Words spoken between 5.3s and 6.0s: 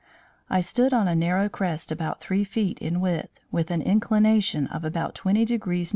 degrees N.